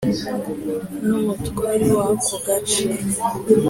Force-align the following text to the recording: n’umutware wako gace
n’umutware 1.07 1.87
wako 1.97 2.33
gace 2.45 2.83